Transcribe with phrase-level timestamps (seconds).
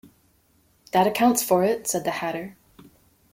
[0.93, 2.57] That accounts for it,’ said the Hatter.